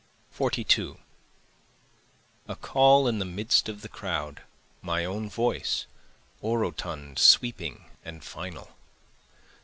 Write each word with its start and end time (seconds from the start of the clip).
42 0.31 0.97
A 2.47 2.55
call 2.55 3.07
in 3.07 3.19
the 3.19 3.23
midst 3.23 3.69
of 3.69 3.81
the 3.83 3.87
crowd, 3.87 4.41
My 4.81 5.05
own 5.05 5.29
voice, 5.29 5.85
orotund 6.41 7.19
sweeping 7.19 7.85
and 8.03 8.23
final. 8.23 8.71